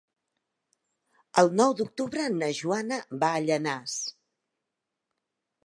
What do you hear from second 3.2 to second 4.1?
va a Llanars.